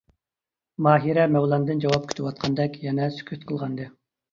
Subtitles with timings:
[0.87, 3.91] ماھىرە مەۋلاندىن جاۋاب كۈتۈۋاتقاندەك يەنە سۈكۈت قىلغانىدى.